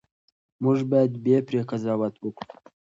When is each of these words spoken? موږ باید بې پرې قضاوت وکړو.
موږ 0.63 0.77
باید 0.91 1.11
بې 1.23 1.37
پرې 1.47 1.61
قضاوت 1.69 2.13
وکړو. 2.19 2.53